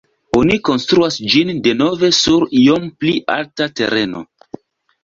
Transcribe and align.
Oni 0.37 0.55
konstruas 0.69 1.17
ĝin 1.33 1.53
denove 1.67 2.09
sur 2.23 2.47
iom 2.63 2.89
pli 3.05 3.15
alta 3.39 3.71
tereno. 3.83 4.27